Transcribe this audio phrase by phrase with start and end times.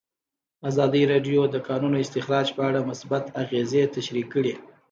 [0.69, 4.53] ازادي راډیو د د کانونو استخراج په اړه مثبت اغېزې تشریح کړي.